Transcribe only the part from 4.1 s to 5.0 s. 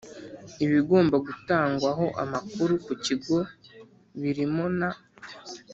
birimo n